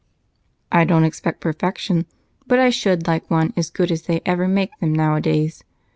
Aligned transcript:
"I 0.71 0.83
don't 0.83 1.03
expect 1.03 1.41
perfection, 1.41 2.07
but 2.47 2.57
I 2.57 2.71
should 2.71 3.05
like 3.05 3.29
one 3.29 3.53
as 3.55 3.69
good 3.69 3.91
as 3.91 4.01
they 4.01 4.19
ever 4.25 4.47
make 4.47 4.75
them 4.79 4.93
nowadays. 4.93 5.63